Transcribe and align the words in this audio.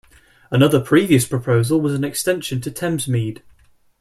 Another 0.49 0.79
previous 0.79 1.27
proposal 1.27 1.79
was 1.79 1.93
an 1.93 2.03
extension 2.03 2.59
to 2.61 2.71
Thamesmead. 2.71 3.43